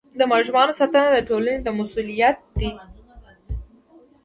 د 0.19 0.21
ماشومانو 0.31 0.77
ساتنه 0.79 1.09
د 1.13 1.17
ټولنې 1.29 1.55
مسؤلیت 1.79 2.37
دی. 2.59 2.69